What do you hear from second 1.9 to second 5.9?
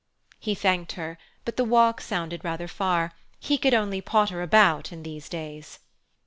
sounded rather far; he could only potter about in these days.